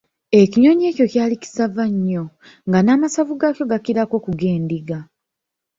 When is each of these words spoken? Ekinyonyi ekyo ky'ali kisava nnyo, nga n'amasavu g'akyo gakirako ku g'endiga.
Ekinyonyi 0.41 0.83
ekyo 0.91 1.05
ky'ali 1.11 1.35
kisava 1.43 1.83
nnyo, 1.91 2.23
nga 2.67 2.79
n'amasavu 2.81 3.33
g'akyo 3.39 3.63
gakirako 3.71 4.15
ku 4.25 4.31
g'endiga. 4.39 4.99